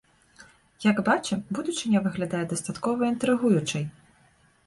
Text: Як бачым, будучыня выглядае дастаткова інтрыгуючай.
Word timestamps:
Як 0.83 1.01
бачым, 1.09 1.43
будучыня 1.57 2.01
выглядае 2.07 2.41
дастаткова 2.53 3.01
інтрыгуючай. 3.13 3.85